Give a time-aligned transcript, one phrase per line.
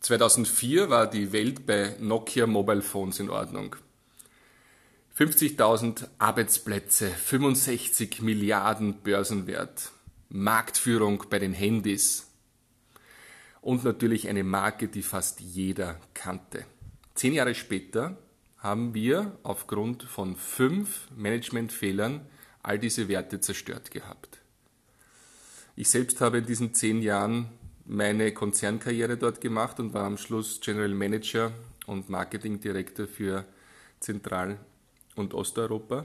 [0.00, 3.76] 2004 war die Welt bei Nokia Mobile Phones in Ordnung.
[5.18, 9.90] 50.000 Arbeitsplätze, 65 Milliarden Börsenwert,
[10.28, 12.28] Marktführung bei den Handys
[13.60, 16.64] und natürlich eine Marke, die fast jeder kannte.
[17.14, 18.16] Zehn Jahre später
[18.58, 22.24] haben wir aufgrund von fünf Managementfehlern
[22.62, 24.38] all diese Werte zerstört gehabt.
[25.74, 27.50] Ich selbst habe in diesen zehn Jahren
[27.88, 31.52] meine Konzernkarriere dort gemacht und war am Schluss General Manager
[31.86, 33.46] und Marketing Director für
[33.98, 34.58] Zentral-
[35.16, 36.04] und Osteuropa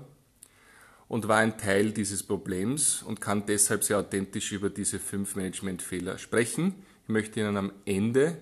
[1.10, 6.18] und war ein Teil dieses Problems und kann deshalb sehr authentisch über diese fünf Managementfehler
[6.18, 6.74] sprechen.
[7.04, 8.38] Ich möchte Ihnen am Ende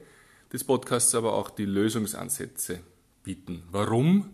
[0.54, 2.82] des Podcasts aber auch die Lösungsansätze
[3.24, 3.64] bieten.
[3.72, 4.30] Warum?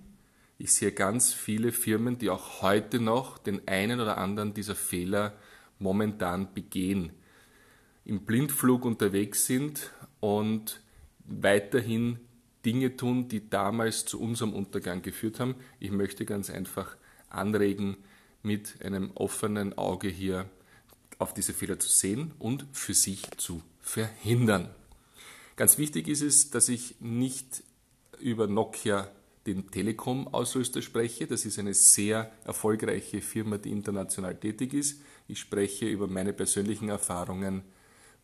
[0.58, 5.34] Ich sehe ganz viele Firmen, die auch heute noch den einen oder anderen dieser Fehler
[5.80, 7.14] momentan begehen
[8.08, 10.82] im Blindflug unterwegs sind und
[11.26, 12.20] weiterhin
[12.66, 15.56] Dinge tun, die damals zu unserem Untergang geführt haben.
[15.82, 16.96] Ich möchte ganz einfach
[17.30, 17.98] anregen,
[18.44, 20.50] mit einem offenen Auge hier
[21.20, 24.70] auf diese Fehler zu sehen und für sich zu verhindern.
[25.58, 27.62] Ganz wichtig ist es, dass ich nicht
[28.22, 29.12] über Nokia
[29.46, 31.28] den Telekom-Ausrüster spreche.
[31.28, 35.02] Das ist eine sehr erfolgreiche Firma, die international tätig ist.
[35.28, 37.64] Ich spreche über meine persönlichen Erfahrungen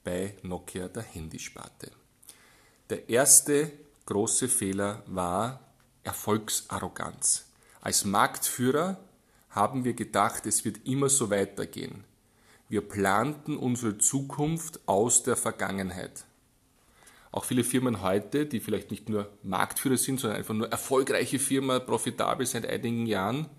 [0.04, 1.92] bei Nokia der Handysparte.
[2.90, 3.72] Der erste
[4.06, 5.60] große Fehler war
[6.04, 7.46] Erfolgsarroganz.
[7.82, 9.00] Als Marktführer
[9.50, 12.04] haben wir gedacht, es wird immer so weitergehen.
[12.70, 16.26] Wir planten unsere Zukunft aus der Vergangenheit.
[17.32, 21.86] Auch viele Firmen heute, die vielleicht nicht nur Marktführer sind, sondern einfach nur erfolgreiche Firmen,
[21.86, 23.50] profitabel seit einigen Jahren,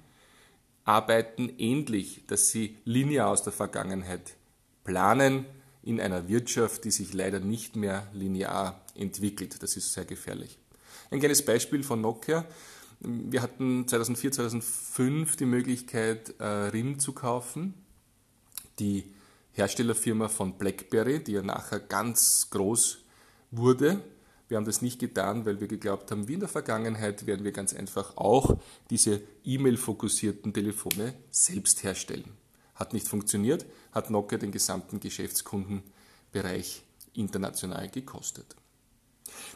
[0.85, 4.37] arbeiten ähnlich, dass sie linear aus der Vergangenheit
[4.85, 5.47] planen,
[5.85, 9.63] in einer Wirtschaft, die sich leider nicht mehr linear entwickelt.
[9.63, 10.59] Das ist sehr gefährlich.
[11.11, 12.47] Ein kleines Beispiel von Nokia.
[13.01, 17.75] Wir hatten 2004, 2005 die Möglichkeit, äh, RIM zu kaufen,
[18.79, 19.13] die
[19.53, 22.99] Herstellerfirma von BlackBerry, die ja nachher ganz groß
[23.51, 24.03] wurde.
[24.49, 27.53] Wir haben das nicht getan, weil wir geglaubt haben, wie in der Vergangenheit werden wir
[27.53, 28.59] ganz einfach auch
[28.91, 32.44] diese E-Mail-fokussierten Telefone selbst herstellen.
[32.75, 36.83] Hat nicht funktioniert, hat Nokia den gesamten Geschäftskundenbereich
[37.15, 38.57] international gekostet.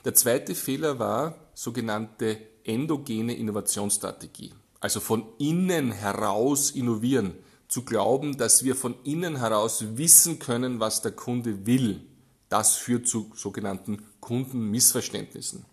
[0.04, 7.34] Der zweite Fehler war sogenannte endogene Innovationsstrategie, also von innen heraus innovieren,
[7.68, 12.00] zu glauben, dass wir von innen heraus wissen können, was der Kunde will.
[12.48, 15.66] Das führt zu sogenannten Kundenmissverständnissen.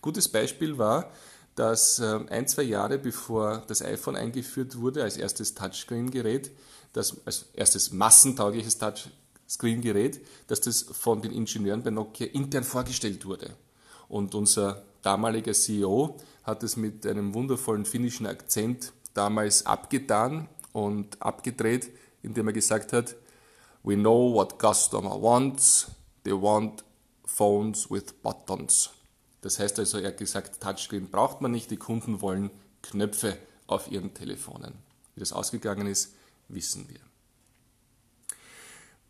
[0.00, 1.10] Gutes Beispiel war,
[1.54, 6.50] dass äh, ein, zwei Jahre bevor das iPhone eingeführt wurde als erstes Touchscreen-Gerät,
[6.94, 13.50] das als erstes massentaugliches Touchscreen-Gerät, dass das von den Ingenieuren bei Nokia intern vorgestellt wurde.
[14.08, 21.90] Und unser damaliger CEO hat es mit einem wundervollen finnischen Akzent damals abgetan und abgedreht,
[22.22, 23.16] indem er gesagt hat,
[23.82, 25.88] We know what customer wants,
[26.22, 26.84] they want
[27.26, 28.90] phones with buttons.
[29.42, 32.50] Das heißt also, er hat gesagt, Touchscreen braucht man nicht, die Kunden wollen
[32.82, 34.72] Knöpfe auf ihren Telefonen.
[35.14, 36.14] Wie das ausgegangen ist,
[36.48, 37.00] wissen wir.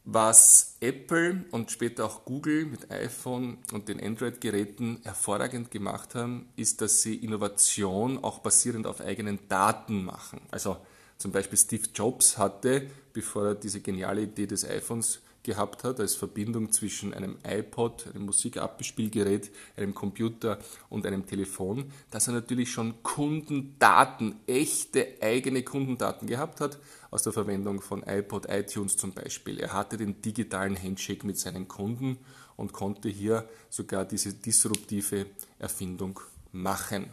[0.06, 6.83] Was Apple und später auch Google mit iPhone und den Android-Geräten hervorragend gemacht haben, ist,
[6.83, 10.43] dass sie Innovation auch basierend auf eigenen Daten machen.
[10.50, 10.77] Also
[11.17, 16.16] zum Beispiel Steve Jobs hatte, bevor er diese geniale Idee des iPhones gehabt hat, als
[16.16, 23.03] Verbindung zwischen einem iPod, einem Musikabspielgerät, einem Computer und einem Telefon, dass er natürlich schon
[23.03, 26.78] Kundendaten, echte eigene Kundendaten gehabt hat,
[27.10, 29.60] aus der Verwendung von iPod, iTunes zum Beispiel.
[29.60, 32.19] Er hatte den digitalen Handshake mit seinen Kunden
[32.56, 35.27] und konnte hier sogar diese disruptive
[35.59, 36.19] Erfindung
[36.53, 37.10] machen.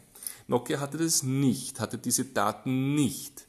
[0.48, 3.48] Nokia hatte das nicht, hatte diese Daten nicht.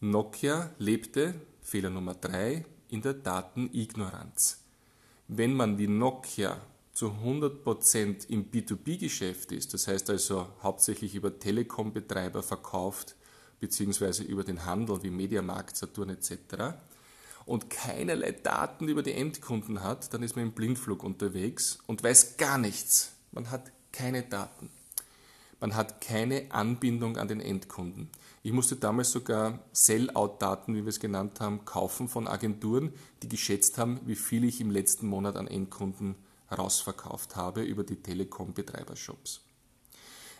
[0.00, 4.58] Nokia lebte, Fehler Nummer drei, in der Datenignoranz.
[5.26, 6.60] Wenn man wie Nokia
[6.92, 13.16] zu 100% im B2B-Geschäft ist, das heißt also hauptsächlich über Telekom-Betreiber verkauft,
[13.58, 16.76] beziehungsweise über den Handel wie Mediamarkt, Saturn etc.,
[17.46, 22.38] und keinerlei Daten über die Endkunden hat, dann ist man im Blindflug unterwegs und weiß
[22.38, 23.12] gar nichts.
[23.32, 24.70] Man hat keine Daten.
[25.64, 28.10] Man hat keine Anbindung an den Endkunden.
[28.42, 33.78] Ich musste damals sogar Sell-out-Daten, wie wir es genannt haben, kaufen von Agenturen, die geschätzt
[33.78, 36.16] haben, wie viel ich im letzten Monat an Endkunden
[36.54, 39.40] rausverkauft habe über die Telekom-Betreibershops.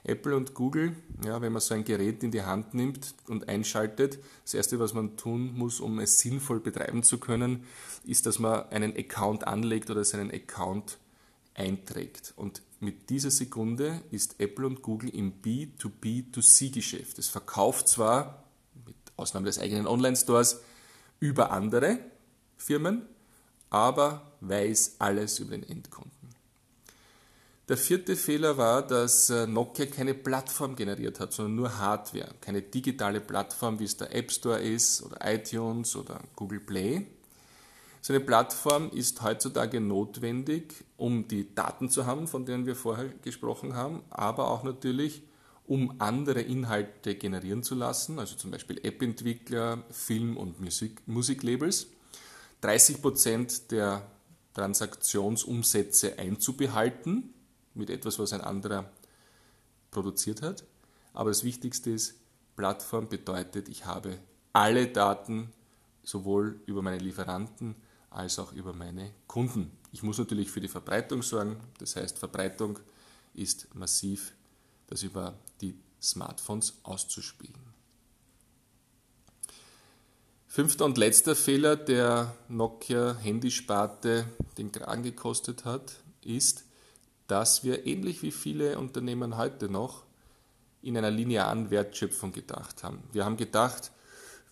[0.02, 0.94] Apple und Google,
[1.24, 4.92] ja, wenn man so ein Gerät in die Hand nimmt und einschaltet, das erste, was
[4.92, 7.64] man tun muss, um es sinnvoll betreiben zu können,
[8.04, 10.98] ist, dass man einen Account anlegt oder seinen Account
[11.54, 12.34] einträgt.
[12.36, 17.18] Und mit dieser Sekunde ist Apple und Google im B2B2C-Geschäft.
[17.18, 18.44] Es verkauft zwar,
[18.84, 20.60] mit Ausnahme des eigenen Online-Stores,
[21.20, 21.98] über andere
[22.56, 23.02] Firmen,
[23.70, 26.12] aber weiß alles über den Endkunden.
[27.66, 32.34] Der vierte Fehler war, dass äh, Nokia keine Plattform generiert hat, sondern nur Hardware.
[32.42, 37.06] Keine digitale Plattform, wie es der App Store ist oder iTunes oder Google Play.
[38.06, 43.08] So eine Plattform ist heutzutage notwendig, um die Daten zu haben, von denen wir vorher
[43.22, 45.22] gesprochen haben, aber auch natürlich,
[45.66, 51.86] um andere Inhalte generieren zu lassen, also zum Beispiel App-Entwickler, Film- und Musik Musiklabels.
[52.60, 54.06] 30 Prozent der
[54.52, 57.32] Transaktionsumsätze einzubehalten,
[57.72, 58.90] mit etwas, was ein anderer
[59.90, 60.64] produziert hat.
[61.14, 62.16] Aber das Wichtigste ist,
[62.54, 64.18] Plattform bedeutet, ich habe
[64.52, 65.54] alle Daten
[66.02, 67.76] sowohl über meine Lieferanten
[68.14, 69.70] als auch über meine Kunden.
[69.92, 71.56] Ich muss natürlich für die Verbreitung sorgen.
[71.78, 72.78] Das heißt, Verbreitung
[73.34, 74.32] ist massiv,
[74.86, 77.74] das über die Smartphones auszuspielen.
[80.46, 84.26] Fünfter und letzter Fehler, der Nokia Handysparte
[84.56, 86.64] den Kragen gekostet hat, ist,
[87.26, 90.04] dass wir ähnlich wie viele Unternehmen heute noch
[90.82, 93.02] in einer linearen Wertschöpfung gedacht haben.
[93.12, 93.90] Wir haben gedacht,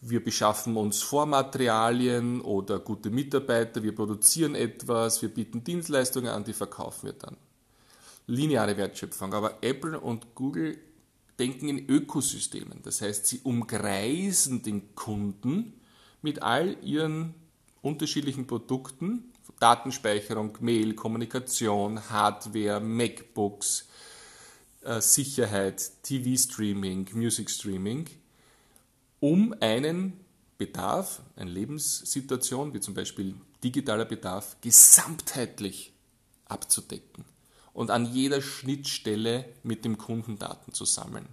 [0.02, 6.52] wir beschaffen uns Vormaterialien oder gute Mitarbeiter, wir produzieren etwas, wir bieten Dienstleistungen an, die
[6.52, 7.36] verkaufen wir dann.
[8.26, 9.32] Lineare Wertschöpfung.
[9.32, 10.76] Aber Apple und Google
[11.38, 12.80] denken in Ökosystemen.
[12.82, 15.80] Das heißt, sie umkreisen den Kunden
[16.20, 17.34] mit all ihren
[17.80, 23.86] unterschiedlichen Produkten Datenspeicherung, Mail, Kommunikation, Hardware, MacBooks,
[24.82, 28.08] äh, Sicherheit, TV-Streaming, Music-Streaming,
[29.22, 30.18] um einen
[30.58, 35.92] Bedarf, eine Lebenssituation, wie zum Beispiel digitaler Bedarf, gesamtheitlich
[36.46, 37.24] abzudecken
[37.72, 41.28] und an jeder Schnittstelle mit dem Kunden Daten zu sammeln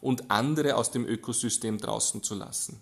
[0.00, 2.80] und andere aus dem Ökosystem draußen zu lassen.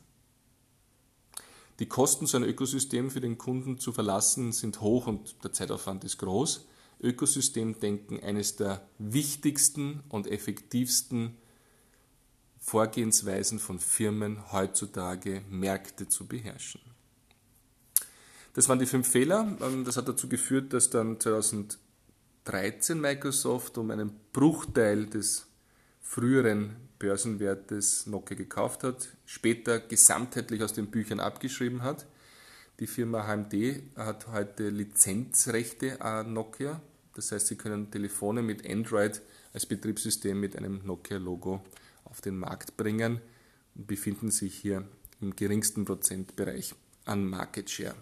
[1.79, 6.05] Die Kosten, so ein Ökosystem für den Kunden zu verlassen, sind hoch und der Zeitaufwand
[6.05, 6.67] ist groß.
[7.01, 11.39] Ökosystemdenken eines der wichtigsten und effektivsten
[12.67, 16.81] Vorgehensweisen von Firmen heutzutage, Märkte zu beherrschen.
[18.55, 19.57] Das waren die fünf Fehler.
[19.61, 25.47] Ähm, das hat dazu geführt, dass dann 2013 Microsoft um einen Bruchteil des
[26.01, 32.07] früheren Börsenwertes Nokia gekauft hat, später gesamtheitlich aus den Büchern abgeschrieben hat.
[32.81, 36.81] Die Firma HMD hat heute Lizenzrechte an Nokia.
[37.15, 39.23] Das heißt, sie können Telefone mit Android
[39.53, 41.63] als Betriebssystem mit einem Nokia-Logo
[42.11, 43.21] auf den Markt bringen
[43.75, 44.87] und befinden sich hier
[45.21, 46.75] im geringsten Prozentbereich
[47.05, 47.95] an Market Share.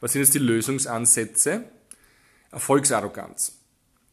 [0.00, 1.64] Was sind jetzt die Lösungsansätze?
[2.50, 3.58] Erfolgsarroganz.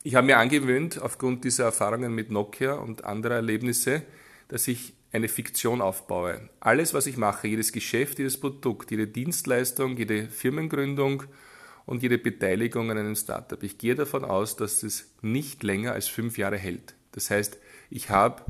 [0.04, 4.04] Ich habe mir angewöhnt, aufgrund dieser Erfahrungen mit Nokia und anderer Erlebnisse,
[4.50, 6.50] dass ich eine Fiktion aufbaue.
[6.60, 11.24] Alles, was ich mache, jedes Geschäft, jedes Produkt, jede Dienstleistung, jede Firmengründung
[11.86, 13.62] und jede Beteiligung an einem Startup.
[13.64, 16.96] Ich gehe davon aus, dass es nicht länger als fünf Jahre hält.
[17.14, 17.58] Das heißt,
[17.90, 18.44] ich habe,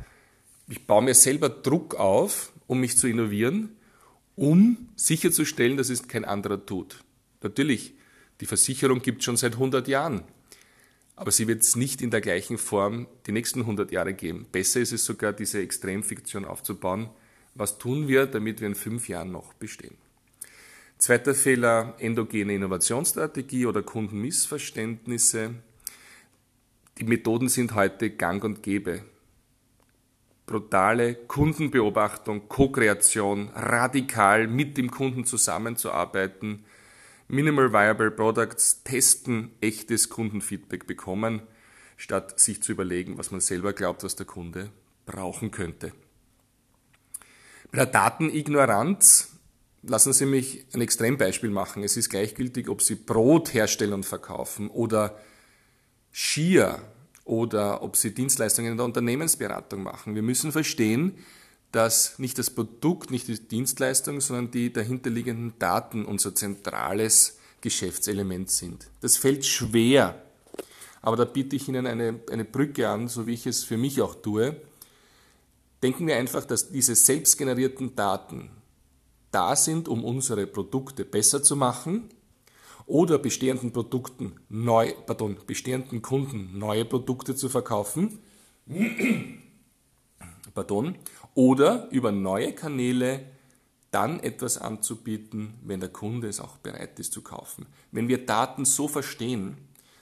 [0.67, 3.75] ich baue mir selber Druck auf, um mich zu innovieren,
[4.35, 7.03] um sicherzustellen, dass es kein anderer tut.
[7.41, 7.93] Natürlich,
[8.41, 10.23] die Versicherung gibt es schon seit 100 Jahren
[11.15, 14.45] aber sie wird es nicht in der gleichen Form die nächsten 100 Jahre geben.
[14.51, 17.09] Besser ist es sogar, diese Extremfiktion aufzubauen.
[17.53, 19.95] Was tun wir, damit wir in fünf Jahren noch bestehen?
[20.97, 25.55] Zweiter Fehler, endogene Innovationsstrategie oder Kundenmissverständnisse.
[26.97, 29.03] Die Methoden sind heute gang und gäbe.
[30.45, 36.65] Brutale Kundenbeobachtung, Co-Kreation, radikal mit dem Kunden zusammenzuarbeiten,
[37.27, 41.41] Minimal Viable Products testen, echtes Kundenfeedback bekommen,
[41.97, 44.69] statt sich zu überlegen, was man selber glaubt, was der Kunde
[45.07, 45.91] brauchen könnte.
[47.71, 49.35] Bei der Datenignoranz
[49.81, 51.83] lassen Sie mich ein Extrembeispiel machen.
[51.83, 55.17] Es ist gleichgültig, ob Sie Brot herstellen und verkaufen oder
[56.13, 56.81] Skier
[57.25, 60.15] oder ob Sie Dienstleistungen in der Unternehmensberatung machen.
[60.15, 61.17] Wir müssen verstehen,
[61.71, 68.87] dass nicht das Produkt, nicht die Dienstleistung, sondern die dahinterliegenden Daten unser zentrales Geschäftselement sind.
[69.01, 70.21] Das fällt schwer,
[71.01, 74.01] aber da biete ich Ihnen eine, eine Brücke an, so wie ich es für mich
[74.01, 74.55] auch tue.
[75.83, 78.51] Denken wir einfach, dass diese selbstgenerierten Daten
[79.31, 82.09] da sind, um unsere Produkte besser zu machen
[82.87, 88.19] oder bestehenden Produkten neu, pardon, bestehenden Kunden neue Produkte zu verkaufen.
[90.53, 90.95] pardon,
[91.33, 93.25] oder über neue Kanäle
[93.91, 97.65] dann etwas anzubieten, wenn der Kunde es auch bereit ist zu kaufen.
[97.91, 99.57] Wenn wir Daten so verstehen,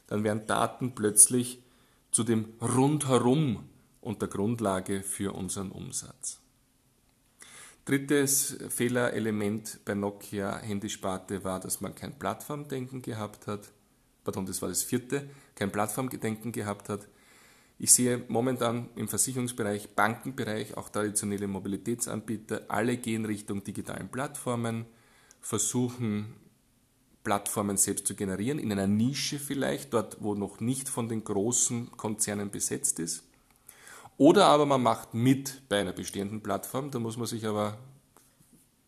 [0.08, 1.62] dann werden Daten plötzlich
[2.12, 3.64] zu dem Rundherum
[4.02, 6.43] und der Grundlage für unseren Umsatz.
[7.86, 13.72] Drittes Fehlerelement bei Nokia Handysparte war, dass man kein Plattformdenken gehabt hat.
[14.24, 17.10] Pardon, das war das vierte, kein Plattformdenken gehabt hat.
[17.78, 24.86] Ich sehe momentan im Versicherungsbereich, Bankenbereich, auch traditionelle Mobilitätsanbieter, alle gehen Richtung digitalen Plattformen,
[25.42, 26.36] versuchen
[27.26, 31.92] Plattformen selbst zu generieren, in einer Nische vielleicht, dort wo noch nicht von den großen
[31.92, 33.24] Konzernen besetzt ist.
[34.18, 37.78] Oder aber man macht mit bei einer bestehenden Plattform, da muss man sich aber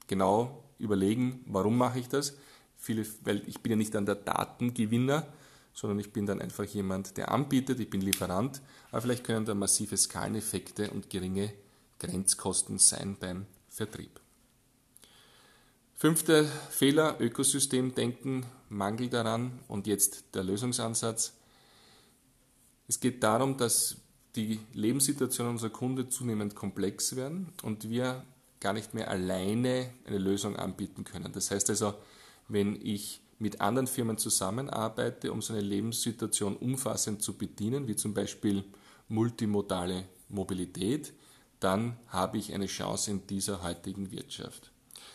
[0.08, 2.38] genau überlegen, warum mache ich das?
[2.77, 5.25] Viele, weil ich bin ja nicht dann der Datengewinner,
[5.74, 9.55] sondern ich bin dann einfach jemand, der anbietet, ich bin Lieferant, aber vielleicht können da
[9.55, 11.51] massive Skaleneffekte und geringe
[12.00, 14.22] Grenzkosten sein beim Vertrieb.
[15.98, 21.34] Fünfter Fehler, Ökosystemdenken, Mangel daran und jetzt der Lösungsansatz.
[22.88, 23.98] Es geht darum, dass
[24.36, 28.24] die Lebenssituationen unserer Kunden zunehmend komplex werden und wir
[28.60, 31.32] gar nicht mehr alleine eine Lösung anbieten können.
[31.34, 31.94] Das heißt also,
[32.48, 38.13] wenn ich mit anderen Firmen zusammenarbeite, um so eine Lebenssituation umfassend zu bedienen, wie zum
[38.13, 38.63] Beispiel
[39.08, 41.13] multimodale Mobilität,
[41.60, 44.72] dann habe ich eine Chance in dieser heutigen Wirtschaft.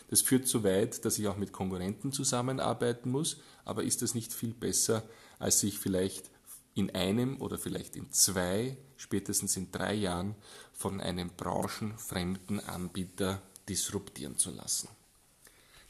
[0.09, 4.33] Das führt so weit, dass ich auch mit Konkurrenten zusammenarbeiten muss, aber ist das nicht
[4.33, 5.03] viel besser,
[5.39, 6.30] als sich vielleicht
[6.73, 10.35] in einem oder vielleicht in zwei, spätestens in drei Jahren
[10.73, 14.89] von einem branchenfremden Anbieter disruptieren zu lassen?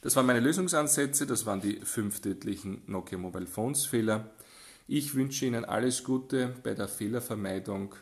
[0.00, 4.30] Das waren meine Lösungsansätze, das waren die fünf tödlichen Nokia Mobile Phones Fehler.
[4.88, 7.94] Ich wünsche Ihnen alles Gute bei der Fehlervermeidung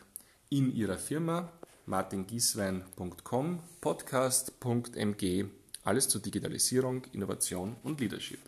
[0.49, 1.51] in Ihrer Firma.
[1.85, 5.45] martingieswein.com, podcast.mg
[5.83, 8.39] alles zur Digitalisierung, Innovation und Leadership.